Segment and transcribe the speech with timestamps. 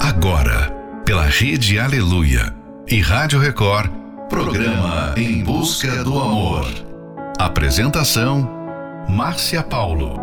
[0.00, 0.70] Agora,
[1.04, 2.54] pela Rede Aleluia
[2.86, 3.90] e Rádio Record,
[4.28, 6.66] programa Em Busca do Amor.
[7.36, 8.48] Apresentação:
[9.08, 10.14] Márcia Paulo.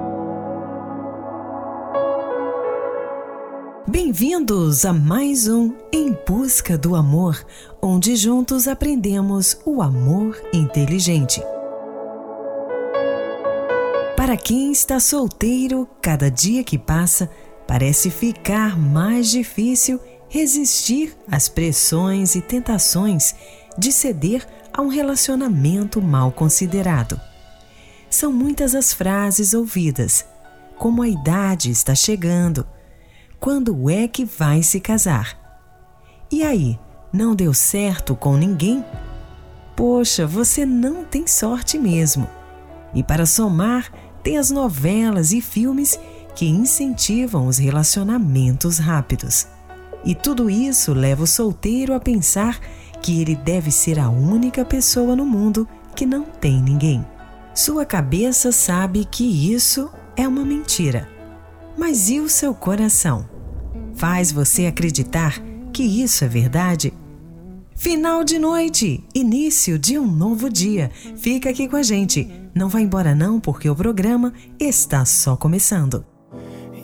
[3.85, 7.45] Bem-vindos a mais um Em Busca do Amor,
[7.81, 11.43] onde juntos aprendemos o amor inteligente.
[14.15, 17.29] Para quem está solteiro, cada dia que passa
[17.67, 23.35] parece ficar mais difícil resistir às pressões e tentações
[23.77, 27.19] de ceder a um relacionamento mal considerado.
[28.09, 30.25] São muitas as frases ouvidas,
[30.77, 32.65] como a idade está chegando,
[33.39, 35.37] quando é que vai se casar?
[36.31, 36.79] E aí,
[37.13, 38.83] não deu certo com ninguém?
[39.75, 42.27] Poxa, você não tem sorte mesmo.
[42.93, 43.91] E para somar,
[44.23, 45.99] tem as novelas e filmes
[46.35, 49.47] que incentivam os relacionamentos rápidos.
[50.03, 52.59] E tudo isso leva o solteiro a pensar
[53.01, 57.05] que ele deve ser a única pessoa no mundo que não tem ninguém.
[57.53, 61.09] Sua cabeça sabe que isso é uma mentira.
[61.77, 63.27] Mas e o seu coração?
[63.95, 65.39] Faz você acreditar
[65.71, 66.93] que isso é verdade?
[67.75, 70.89] Final de noite, início de um novo dia.
[71.17, 72.29] Fica aqui com a gente.
[72.53, 76.05] Não vá embora não, porque o programa está só começando.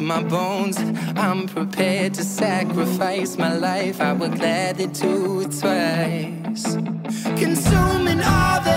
[0.00, 0.78] My bones.
[1.16, 6.76] I'm prepared to sacrifice my life, I would gladly do it twice.
[7.38, 8.69] Consuming all the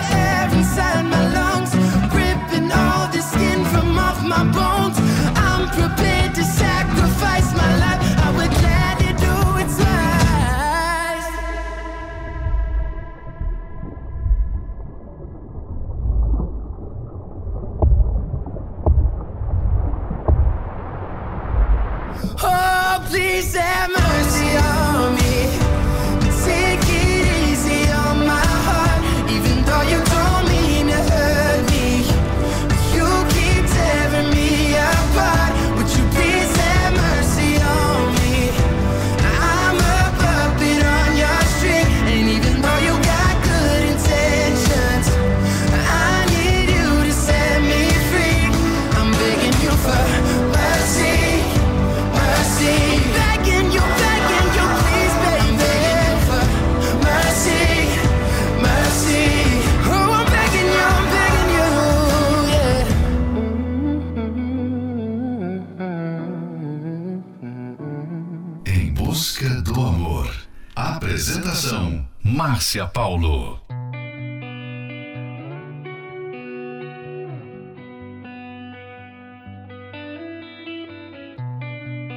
[72.34, 73.60] Márcia Paulo.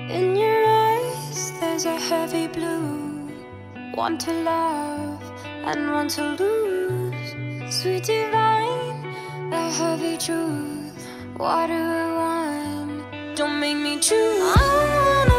[0.09, 3.29] In your eyes, there's a heavy blue.
[3.95, 5.21] One to love
[5.67, 7.35] and one to lose.
[7.69, 9.03] Sweet divine,
[9.51, 10.97] the heavy truth.
[11.37, 15.36] Water and wine, don't make me choose.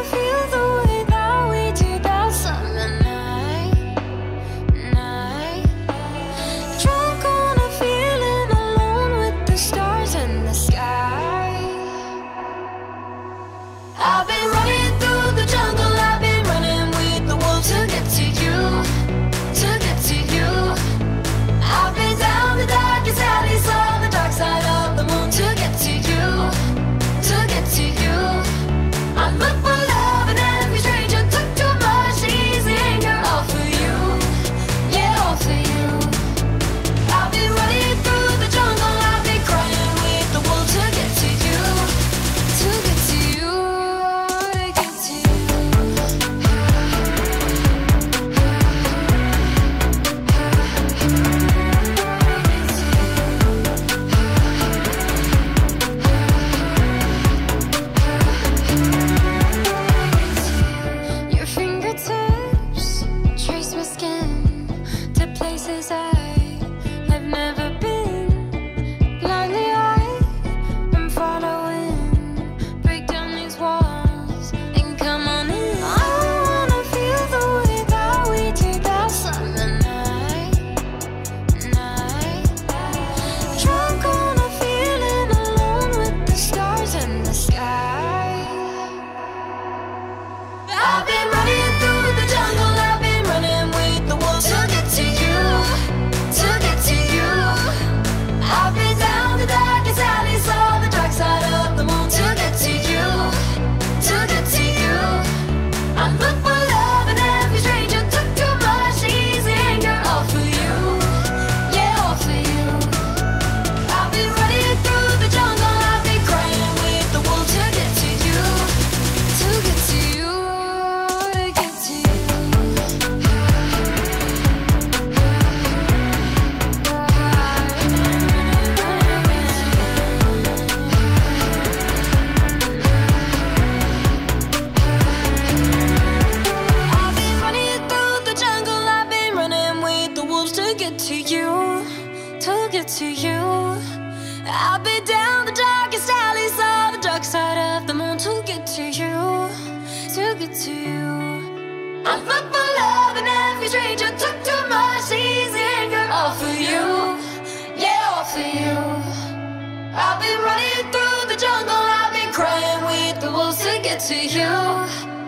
[164.07, 164.87] to you,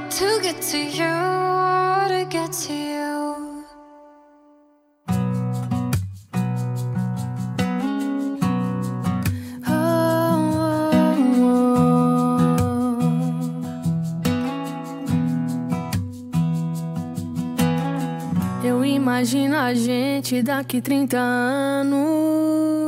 [0.10, 1.14] to get to you,
[2.08, 3.66] to get to you.
[18.64, 22.79] Eu imagino a gente daqui 30 anos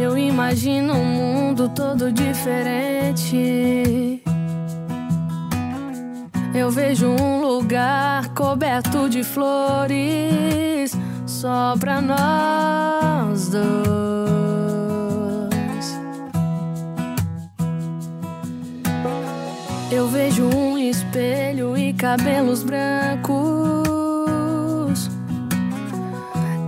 [0.00, 4.22] eu imagino um mundo todo diferente.
[6.54, 13.68] Eu vejo um lugar coberto de flores só pra nós dois.
[19.90, 23.87] Eu vejo um espelho e cabelos brancos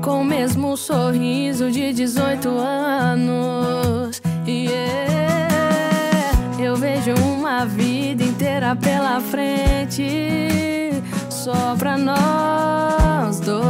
[0.01, 4.21] com o mesmo sorriso de 18 anos.
[4.47, 6.31] Yeah.
[6.59, 10.93] Eu vejo uma vida inteira pela frente,
[11.29, 13.61] só pra nós dois.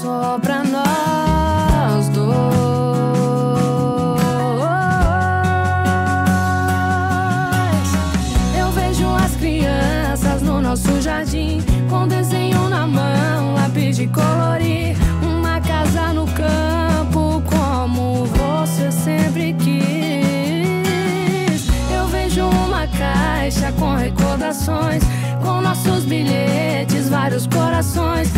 [0.00, 0.71] Só pra nós.
[25.84, 28.31] nossos bilhetes, vários corações.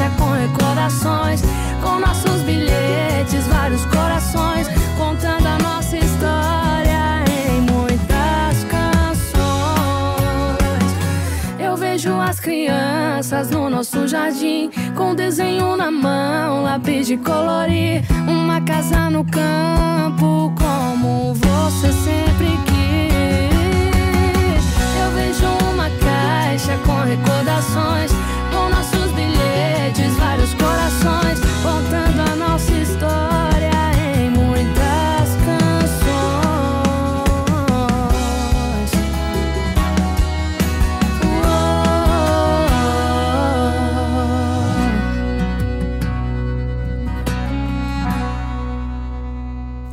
[0.00, 1.42] Caixa com recordações,
[1.82, 9.20] com nossos bilhetes, vários corações, contando a nossa história em muitas canções.
[11.58, 18.02] Eu vejo as crianças no nosso jardim, com desenho na mão, lápis de colorir.
[18.26, 24.64] Uma casa no campo, como você sempre quis.
[24.98, 28.10] Eu vejo uma caixa com recordações,
[30.54, 33.70] corações, contando a nossa história
[34.16, 35.70] em muitas canções.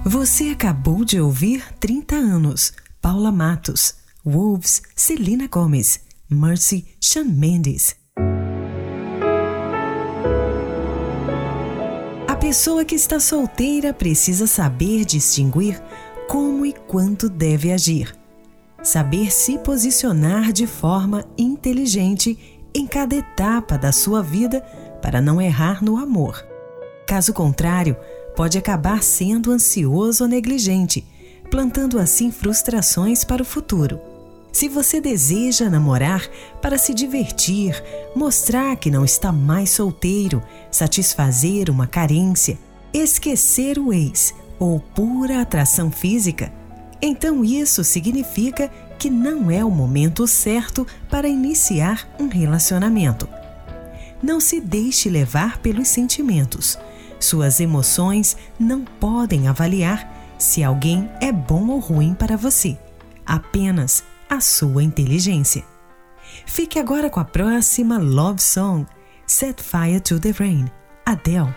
[0.05, 2.73] Você acabou de ouvir 30 anos.
[3.01, 3.95] Paula Matos,
[4.25, 8.06] Wolves, Celina Gomes, Mercy, Sean Mendes.
[12.47, 15.83] Pessoa que está solteira precisa saber distinguir
[16.29, 18.15] como e quanto deve agir.
[18.81, 24.61] Saber se posicionar de forma inteligente em cada etapa da sua vida
[25.01, 26.41] para não errar no amor.
[27.05, 27.97] Caso contrário,
[28.33, 31.05] pode acabar sendo ansioso ou negligente,
[31.51, 33.99] plantando assim frustrações para o futuro.
[34.57, 36.27] Se você deseja namorar
[36.63, 37.79] para se divertir,
[38.15, 42.57] mostrar que não está mais solteiro, satisfazer uma carência,
[42.91, 46.51] esquecer o ex ou pura atração física,
[46.99, 53.29] então isso significa que não é o momento certo para iniciar um relacionamento.
[54.23, 56.79] Não se deixe levar pelos sentimentos.
[57.19, 62.75] Suas emoções não podem avaliar se alguém é bom ou ruim para você.
[63.23, 65.63] Apenas a sua inteligência.
[66.45, 68.85] Fique agora com a próxima Love Song,
[69.25, 70.69] Set Fire to the Rain,
[71.05, 71.53] Adele.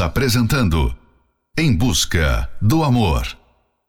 [0.00, 0.96] Apresentando
[1.58, 3.26] Em Busca do Amor.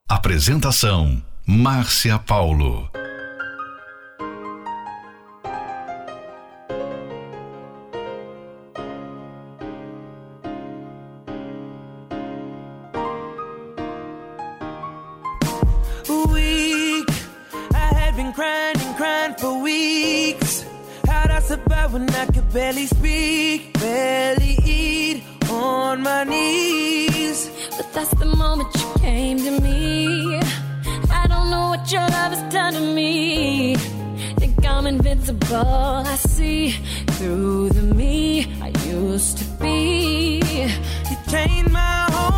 [0.09, 2.91] Apresentação: Márcia Paulo.
[22.51, 25.20] barely speak, barely eat
[25.61, 27.49] on my knees?
[27.77, 30.39] But that's the moment you came to me.
[31.11, 33.75] I don't know what your love has done to me.
[34.39, 36.03] Think I'm invincible.
[36.13, 36.71] I see
[37.17, 40.41] through the me I used to be.
[41.09, 42.30] You changed my whole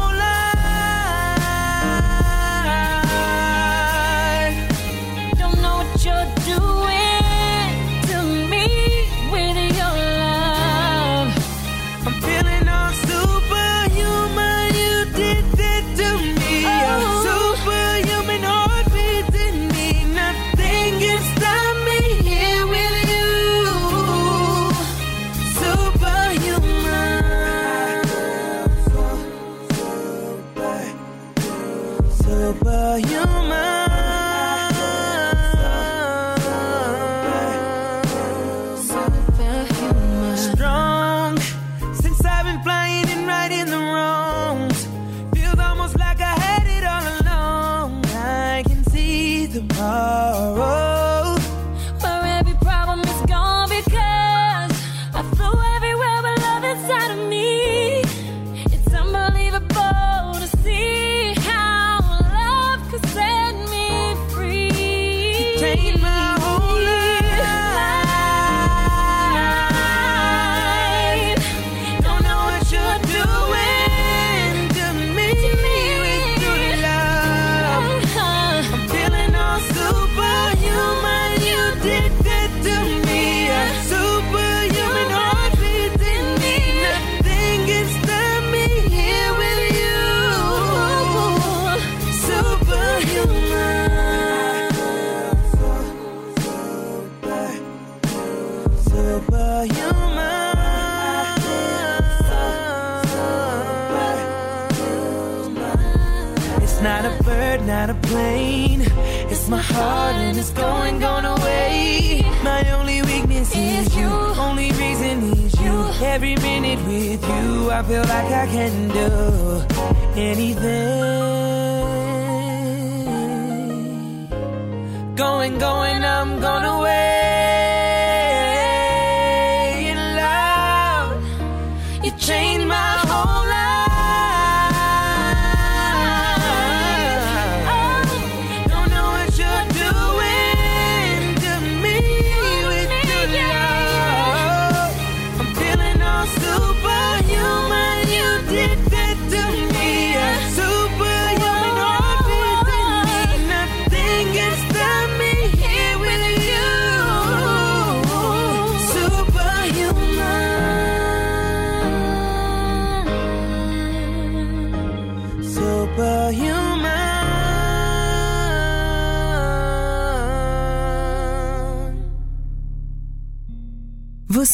[117.88, 121.03] feel like I can do anything.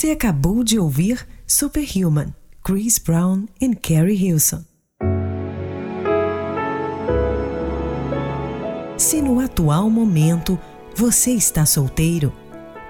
[0.10, 4.66] Você acabou de ouvir Superhuman, Chris Brown e Carrie Hilson.
[8.98, 10.58] Se no atual momento
[10.96, 12.34] você está solteiro,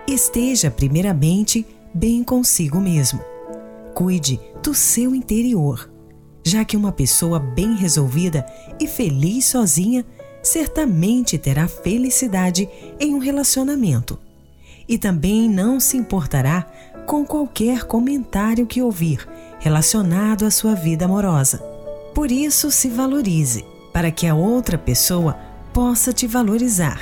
[0.07, 3.19] esteja primeiramente bem consigo mesmo.
[3.93, 5.91] Cuide do seu interior,
[6.41, 8.45] já que uma pessoa bem resolvida
[8.79, 10.05] e feliz sozinha
[10.41, 14.17] certamente terá felicidade em um relacionamento
[14.89, 16.65] e também não se importará
[17.09, 21.57] com qualquer comentário que ouvir relacionado à sua vida amorosa.
[22.13, 25.33] Por isso, se valorize, para que a outra pessoa
[25.73, 27.01] possa te valorizar.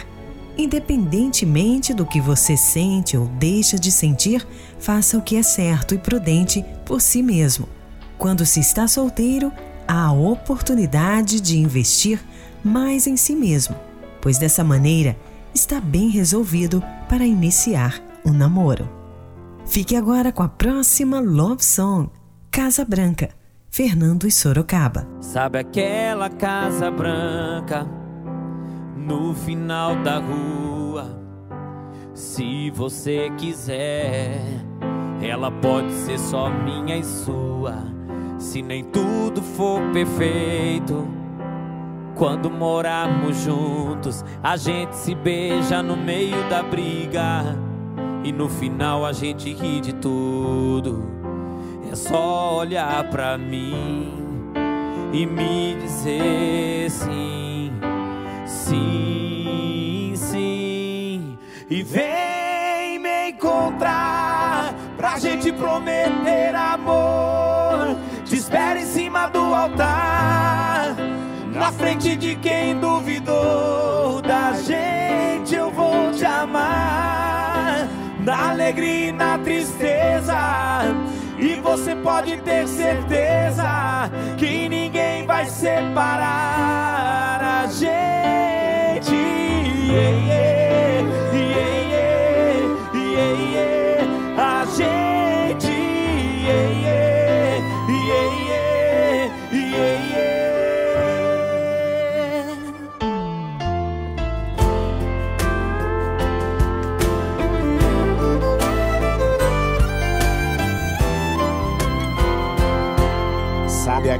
[0.57, 4.47] Independentemente do que você sente ou deixa de sentir,
[4.79, 7.67] faça o que é certo e prudente por si mesmo.
[8.17, 9.51] Quando se está solteiro,
[9.85, 12.23] há a oportunidade de investir
[12.63, 13.75] mais em si mesmo,
[14.21, 15.17] pois dessa maneira
[15.53, 18.96] está bem resolvido para iniciar um namoro.
[19.67, 22.09] Fique agora com a próxima Love Song,
[22.49, 23.29] Casa Branca,
[23.69, 25.05] Fernando e Sorocaba.
[25.19, 27.85] Sabe aquela casa branca
[28.95, 31.21] no final da rua?
[32.13, 34.41] Se você quiser,
[35.21, 37.75] ela pode ser só minha e sua.
[38.39, 41.05] Se nem tudo for perfeito.
[42.15, 47.66] Quando morarmos juntos, a gente se beija no meio da briga.
[48.27, 51.09] E no final a gente ri de tudo.
[51.89, 54.11] É só olhar pra mim
[55.13, 57.71] e me dizer sim,
[58.45, 61.37] sim, sim.
[61.69, 67.95] E vem me encontrar pra gente prometer amor.
[68.25, 70.97] Te espero em cima do altar.
[71.55, 77.16] Na frente de quem duvidou da gente, eu vou te amar.
[78.27, 80.35] Na alegria e na tristeza.
[81.39, 89.15] E você pode ter certeza que ninguém vai separar a gente.
[89.15, 94.61] Yeah, yeah, yeah, yeah, yeah, yeah.
[94.61, 95.16] A gente.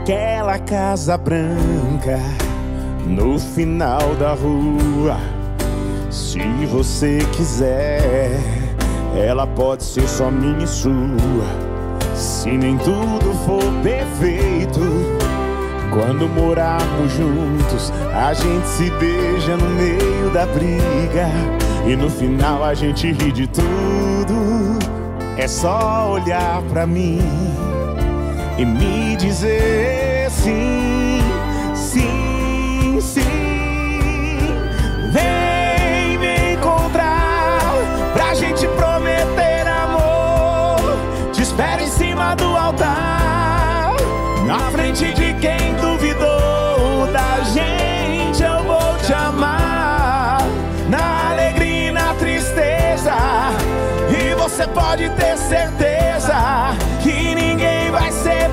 [0.08, 2.18] Sabe aquela casa branca
[3.06, 5.18] no final da rua?
[6.10, 8.40] Se você quiser,
[9.18, 10.94] ela pode ser só minha e sua.
[12.16, 14.80] Se nem tudo for perfeito,
[15.92, 21.28] quando morarmos juntos, a gente se beija no meio da briga.
[21.86, 24.80] E no final a gente ri de tudo.
[25.38, 27.20] É só olhar pra mim
[28.58, 31.22] e me dizer sim,
[31.76, 33.22] sim, sim.
[35.12, 37.72] Vem me encontrar
[38.14, 40.80] pra gente prometer amor.
[41.32, 43.94] Te espero em cima do altar,
[44.48, 48.42] na frente de quem duvidou da gente.
[48.42, 50.40] Eu vou te amar
[50.90, 53.14] na alegria e na tristeza.
[54.10, 58.47] E você pode ter certeza que ninguém vai separar.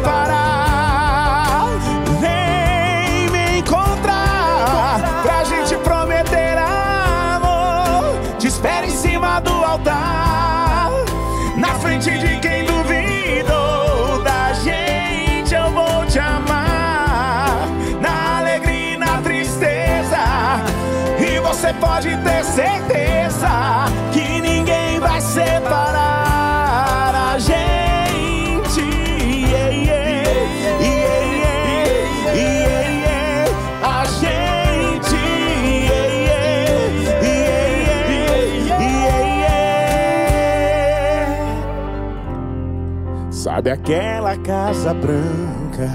[43.54, 45.88] Sabe aquela casa branca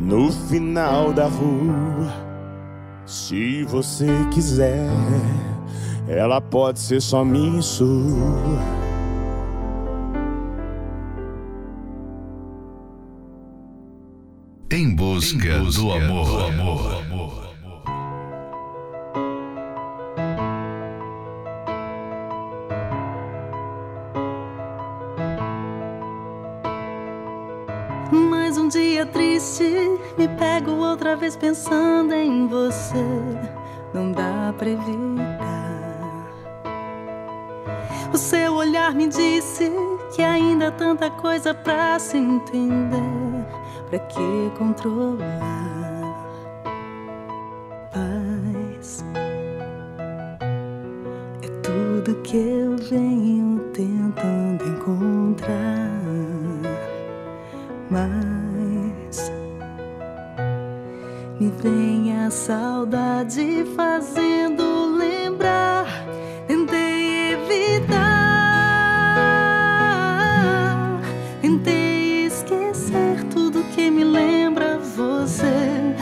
[0.00, 2.10] no final da rua?
[3.04, 4.88] Se você quiser,
[6.08, 8.58] ela pode ser só minha e sua.
[14.70, 16.54] Em busca, do amor.
[16.54, 17.15] Mais um
[29.46, 33.04] triste, me pego outra vez pensando em você.
[33.94, 35.66] Não dá pra evitar.
[38.12, 39.70] O seu olhar me disse
[40.14, 43.46] que ainda há tanta coisa pra se entender.
[43.88, 45.16] Pra que controlar?
[47.92, 49.04] Paz
[51.42, 55.86] é tudo que eu venho tentando encontrar.
[57.88, 58.25] Mas
[61.62, 65.86] vem a saudade fazendo lembrar.
[66.46, 68.00] Tentei evitar,
[71.40, 75.94] tentei esquecer tudo que me lembra você.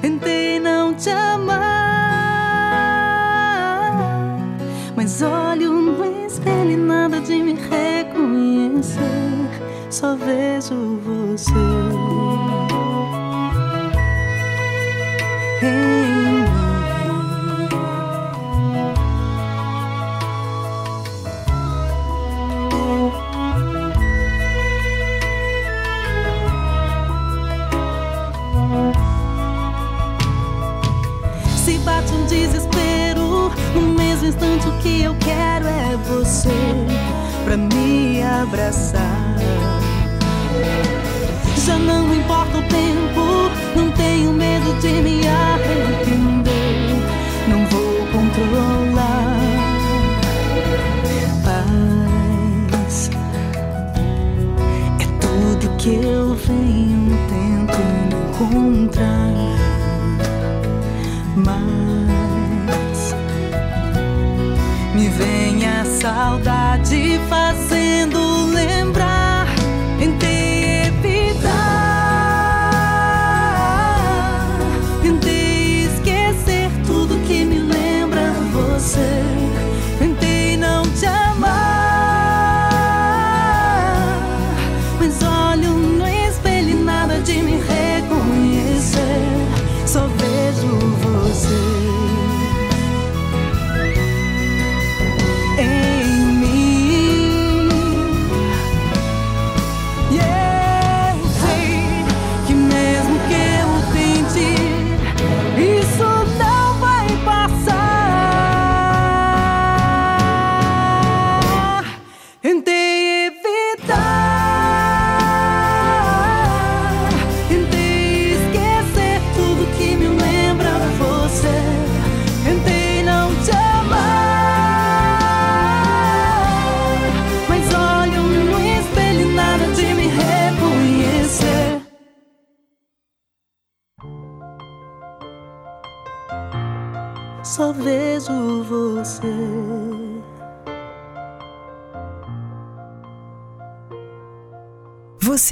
[0.00, 1.60] Tentei não te amar,
[4.96, 9.00] mas olho no espelho e nada de me reconhecer.
[9.90, 12.01] Só vejo você.
[15.62, 15.91] Em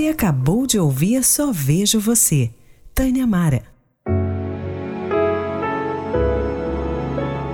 [0.00, 2.48] Você acabou de ouvir Só Vejo Você,
[2.94, 3.64] Tânia Mara.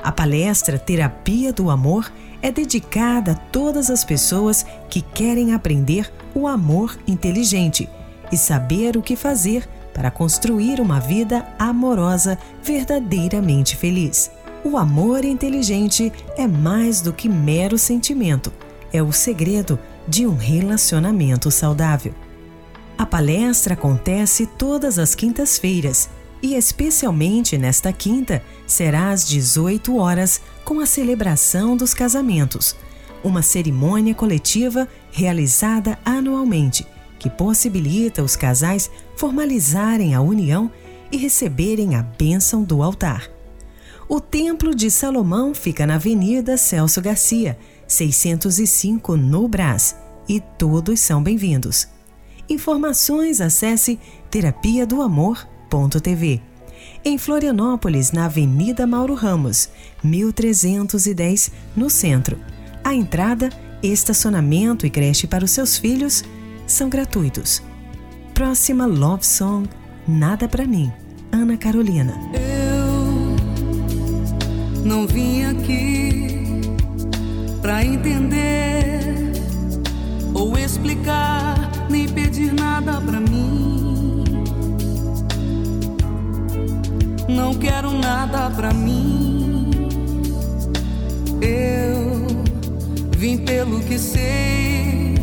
[0.03, 6.47] A palestra Terapia do Amor é dedicada a todas as pessoas que querem aprender o
[6.47, 7.89] amor inteligente
[8.31, 14.31] e saber o que fazer para construir uma vida amorosa verdadeiramente feliz.
[14.65, 18.53] O amor inteligente é mais do que mero sentimento,
[18.93, 22.15] é o segredo de um relacionamento saudável.
[22.97, 26.11] A palestra acontece todas as quintas-feiras
[26.43, 32.77] e, especialmente nesta quinta, será às 18 horas com a celebração dos casamentos,
[33.23, 36.87] uma cerimônia coletiva realizada anualmente
[37.21, 40.73] que possibilita os casais formalizarem a união
[41.13, 43.31] e receberem a bênção do altar.
[44.09, 49.95] O Templo de Salomão fica na Avenida Celso Garcia, 605 no Brás,
[50.29, 51.87] e todos são bem-vindos.
[52.49, 56.41] Informações acesse terapia do amor.tv.
[57.05, 59.69] Em Florianópolis, na Avenida Mauro Ramos,
[60.03, 62.39] 1310, no centro.
[62.85, 63.51] A entrada,
[63.83, 66.25] estacionamento e creche para os seus filhos
[66.67, 67.63] são gratuitos.
[68.35, 69.69] Próxima Love Song,
[70.09, 70.91] Nada Pra Mim,
[71.31, 72.15] Ana Carolina.
[72.35, 73.37] Eu
[74.85, 76.61] não vim aqui
[77.61, 79.33] pra entender
[80.33, 84.25] ou explicar, nem pedir nada pra mim.
[87.29, 89.71] Não quero nada pra mim.
[91.41, 92.00] Eu
[93.21, 95.15] vim pelo que sei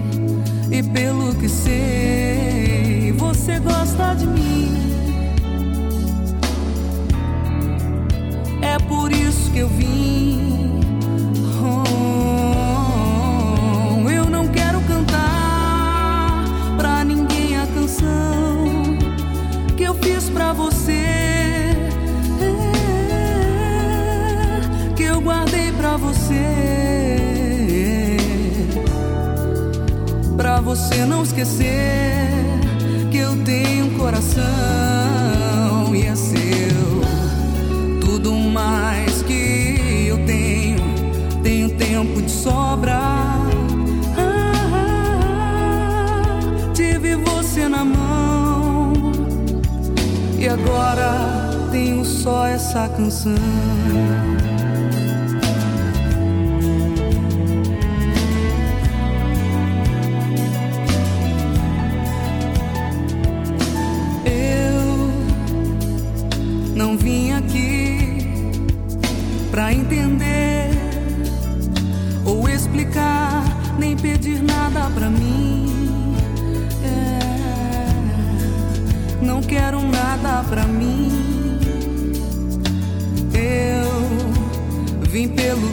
[0.72, 4.78] e pelo que sei, você gosta de mim.
[8.62, 10.80] É por isso que eu vim.
[11.60, 11.84] Oh,
[14.08, 16.46] eu não quero cantar
[16.78, 18.96] pra ninguém a canção
[19.76, 21.74] que eu fiz pra você.
[24.96, 26.97] Que eu guardei pra você.
[30.58, 32.32] pra você não esquecer
[33.12, 34.44] que eu tenho um coração
[35.94, 36.40] e é seu.
[38.02, 40.80] Tudo mais que eu tenho,
[41.44, 42.98] tenho tempo de sobra.
[44.18, 44.72] Ah,
[46.74, 48.94] tive você na mão
[50.40, 53.36] e agora tenho só essa canção.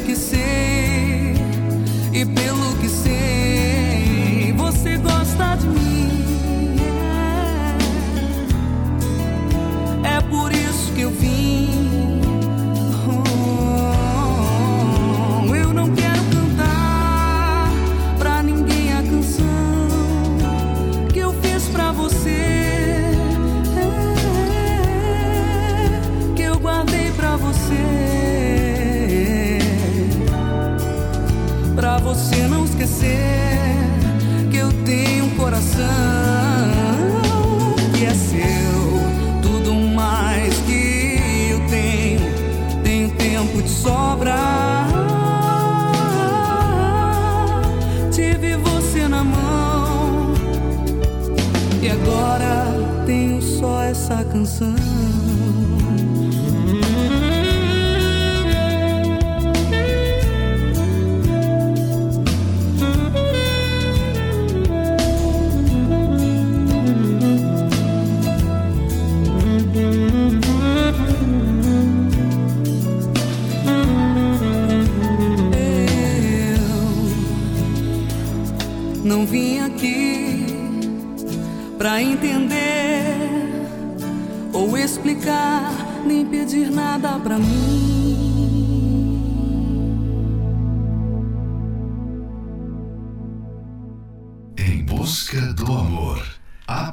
[0.04, 1.34] Que sei
[2.12, 3.43] e pelo que sei,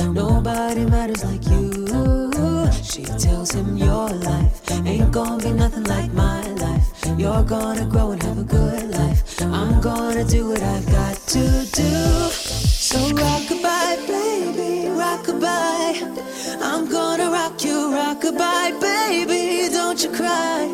[0.00, 1.84] Nobody matters like you.
[2.82, 6.86] She tells him, Your life ain't gonna be nothing like my life.
[7.16, 9.40] You're gonna grow and have a good life.
[9.42, 11.40] I'm gonna do what I've got to
[11.72, 12.30] do.
[12.30, 16.60] So rockabye, baby, rockabye.
[16.62, 19.72] I'm gonna rock you, rockabye, baby.
[19.72, 20.68] Don't you cry.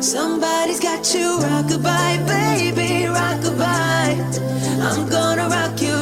[0.00, 4.50] Somebody's got you, rockabye, baby, rockabye.
[4.80, 5.94] I'm gonna rock you,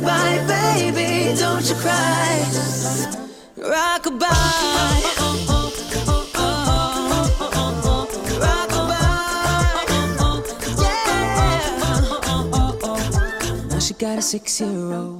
[0.00, 1.38] rockabye, baby.
[1.38, 2.44] Don't you cry.
[3.58, 4.38] Rockabye.
[13.98, 15.19] Got a six year old,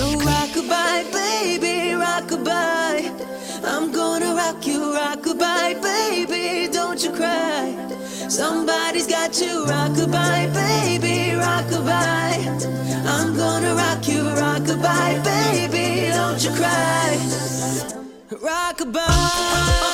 [0.00, 3.12] So rockabye, baby, rockabye.
[3.62, 6.72] I'm gonna rock you, rockabye, baby.
[6.72, 7.76] Don't you cry.
[8.30, 12.40] Somebody's got you, rockabye, baby, rockabye.
[13.14, 16.08] I'm gonna rock you, rockabye, baby.
[16.16, 17.18] Don't you cry.
[18.30, 19.89] Rockabye.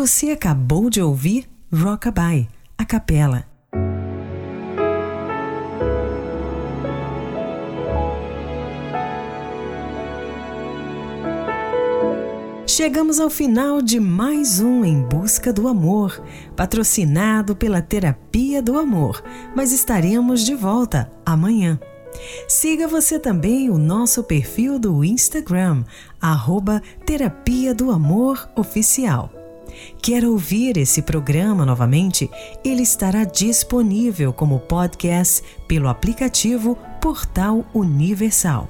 [0.00, 2.48] Você acabou de ouvir Rockabye,
[2.78, 3.44] a capela.
[12.66, 16.18] Chegamos ao final de mais um Em Busca do Amor,
[16.56, 19.22] patrocinado pela Terapia do Amor,
[19.54, 21.78] mas estaremos de volta amanhã.
[22.48, 25.84] Siga você também o nosso perfil do Instagram,
[26.18, 29.39] arroba Terapia do Amor Oficial.
[30.02, 32.30] Quer ouvir esse programa novamente?
[32.64, 38.66] Ele estará disponível como podcast pelo aplicativo Portal Universal.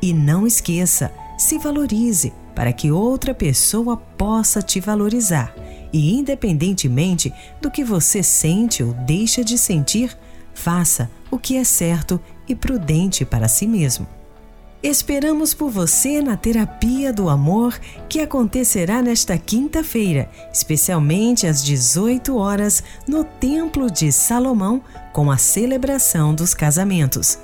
[0.00, 5.52] E não esqueça, se valorize para que outra pessoa possa te valorizar.
[5.92, 10.16] E independentemente do que você sente ou deixa de sentir,
[10.54, 14.06] faça o que é certo e prudente para si mesmo.
[14.82, 22.84] Esperamos por você na Terapia do Amor, que acontecerá nesta quinta-feira, especialmente às 18 horas,
[23.08, 27.38] no Templo de Salomão, com a celebração dos casamentos.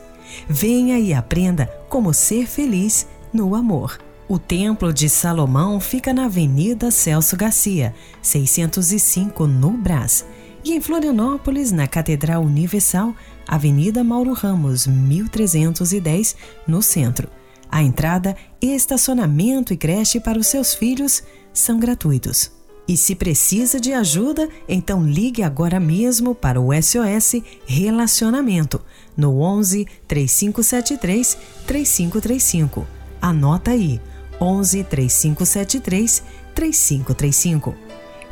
[0.48, 3.98] Venha e aprenda como ser feliz no amor.
[4.28, 10.24] O Templo de Salomão fica na Avenida Celso Garcia, 605, no Brás.
[10.64, 13.14] E em Florianópolis, na Catedral Universal,
[13.46, 16.36] Avenida Mauro Ramos, 1310,
[16.66, 17.28] no centro.
[17.70, 21.22] A entrada, estacionamento e creche para os seus filhos
[21.52, 22.50] são gratuitos.
[22.86, 28.80] E se precisa de ajuda, então ligue agora mesmo para o SOS Relacionamento
[29.16, 32.86] no 11 3573 3535.
[33.20, 34.00] Anota aí:
[34.40, 36.22] 11 3573
[36.54, 37.74] 3535.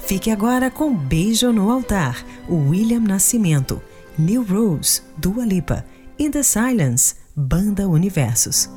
[0.00, 3.80] Fique agora com Beijo no Altar, o William Nascimento,
[4.18, 5.84] New Rose, Dua Lipa,
[6.18, 8.68] In the Silence, Banda Universos.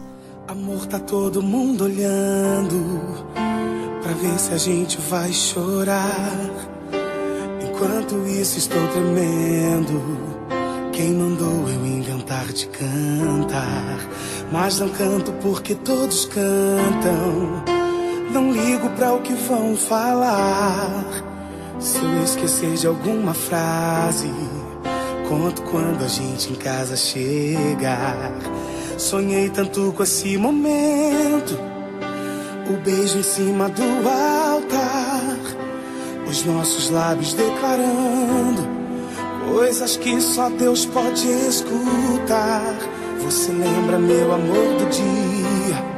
[0.48, 3.26] Amor, tá todo mundo olhando
[4.02, 6.34] pra ver se a gente vai chorar.
[7.62, 10.02] Enquanto isso, estou tremendo.
[10.92, 14.00] Quem mandou eu inventar de cantar?
[14.52, 17.64] Mas não canto porque todos cantam.
[18.32, 21.06] Não ligo pra o que vão falar.
[21.80, 24.32] Se eu esquecer de alguma frase,
[25.34, 28.32] conto quando a gente em casa chegar.
[28.98, 31.58] Sonhei tanto com esse momento.
[32.70, 35.38] O beijo em cima do altar.
[36.30, 38.68] Os nossos lábios declarando
[39.52, 42.76] coisas que só Deus pode escutar.
[43.24, 45.94] Você lembra, meu amor, do dia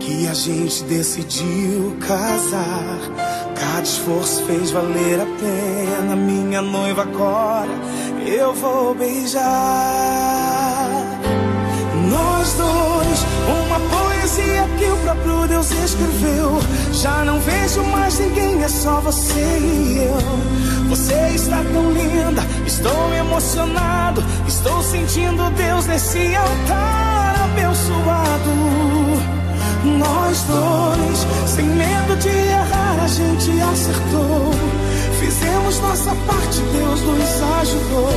[0.00, 2.98] que a gente decidiu casar?
[3.54, 6.16] Cada esforço fez valer a pena.
[6.16, 7.88] Minha noiva agora
[8.28, 9.42] eu vou beijar.
[12.10, 13.26] Nós dois,
[13.64, 16.58] uma poesia que o próprio Deus escreveu.
[16.92, 20.88] Já não vejo mais ninguém, é só você e eu.
[20.88, 24.22] Você está tão linda, estou emocionado.
[24.46, 28.50] Estou sentindo Deus nesse altar abençoado.
[29.84, 34.87] Nós dois, sem medo de errar, a gente acertou.
[35.58, 38.08] Fizemos nossa parte, Deus nos ajudou.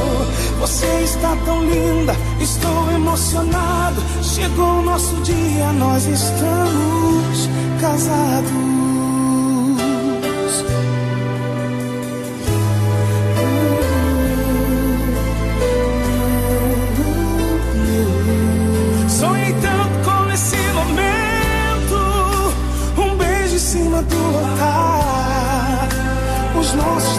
[0.60, 4.02] Você está tão linda, estou emocionado.
[4.22, 7.50] Chegou o nosso dia, nós estamos
[7.82, 8.52] casados.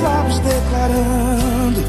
[0.02, 1.82] Lábios declarando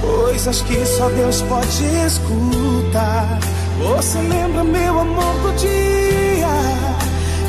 [0.00, 3.38] coisas que só Deus pode escutar.
[3.78, 6.46] Você lembra, meu amor, do dia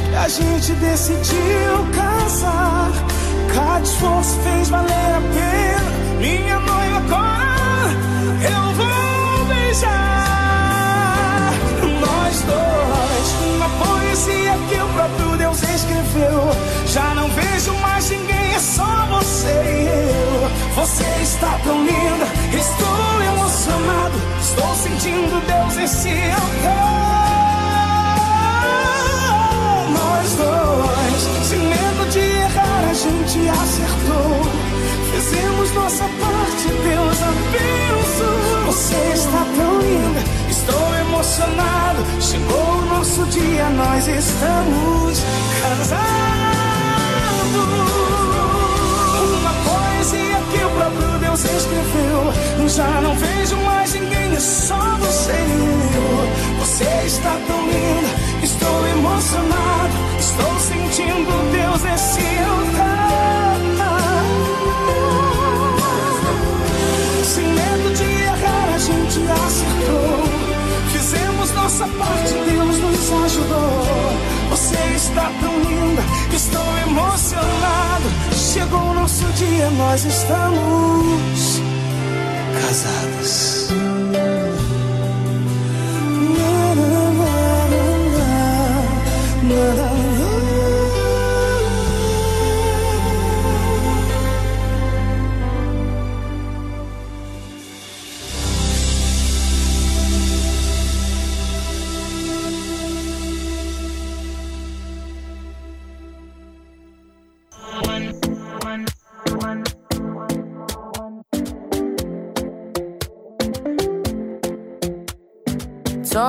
[0.09, 2.91] que a gente decidiu casar?
[3.53, 5.91] Cada esforço fez valer a pena.
[6.19, 7.91] Minha noiva agora
[8.41, 9.91] eu vou beijar.
[12.01, 13.06] Nós dois,
[14.17, 16.49] poesia que o próprio Deus escreveu.
[16.87, 20.49] Já não vejo mais ninguém, é só você e eu.
[20.75, 24.17] Você está tão linda, estou emocionado.
[24.41, 26.97] Estou sentindo Deus nesse altar.
[29.91, 34.67] Nós dois, sem medo de errar, a gente acertou.
[35.11, 38.65] Fizemos nossa parte, Deus abençoou.
[38.67, 40.21] Você está tão linda,
[40.67, 42.03] estou emocionado.
[42.19, 45.23] Chegou o nosso dia, nós estamos
[45.61, 45.97] casados.
[49.39, 52.33] Uma poesia que o próprio Deus escreveu.
[52.67, 56.59] Já não vejo mais ninguém, é só você e eu.
[56.59, 58.09] Você está tão linda,
[58.43, 59.93] estou emocionado.
[60.19, 63.57] Estou sentindo Deus nesse altar.
[67.23, 70.26] Sem medo de errar, a gente acertou.
[71.67, 73.83] Nossa parte, Deus nos ajudou.
[74.51, 76.01] Você está tão linda,
[76.33, 78.05] estou emocionado.
[78.33, 81.61] Chegou o nosso dia, nós estamos
[82.61, 83.67] casados.
[86.37, 87.11] Na, na,
[89.43, 90.26] na,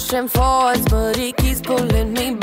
[0.00, 2.39] pushing forwards, but he keeps pulling me back.